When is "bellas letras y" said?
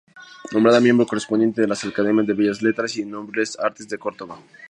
2.33-3.05